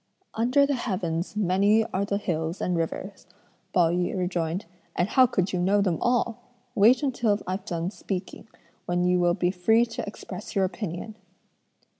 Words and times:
"Under 0.33 0.65
the 0.65 0.73
heavens 0.73 1.35
many 1.35 1.85
are 1.93 2.05
the 2.05 2.17
hills 2.17 2.59
and 2.59 2.75
rivers," 2.75 3.27
Pao 3.71 3.91
yü 3.91 4.17
rejoined, 4.17 4.65
"and 4.95 5.07
how 5.09 5.27
could 5.27 5.53
you 5.53 5.59
know 5.59 5.79
them 5.79 5.99
all? 6.01 6.39
Wait 6.73 7.03
until 7.03 7.37
I've 7.45 7.65
done 7.65 7.91
speaking, 7.91 8.47
when 8.87 9.03
you 9.05 9.19
will 9.19 9.35
be 9.35 9.51
free 9.51 9.85
to 9.85 10.03
express 10.07 10.55
your 10.55 10.65
opinion!" 10.65 11.13